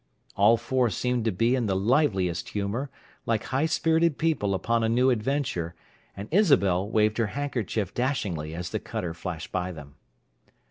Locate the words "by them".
9.51-9.93